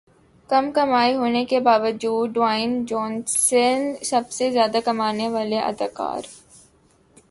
کم 0.49 0.71
کمائی 0.71 1.13
ہونے 1.15 1.43
کے 1.45 1.59
باوجود 1.59 2.33
ڈیوائن 2.33 2.85
جونسن 2.85 3.93
سب 4.03 4.31
سے 4.31 4.51
زیادہ 4.51 4.77
کمانے 4.85 5.29
والے 5.29 5.59
اداکار 5.59 6.21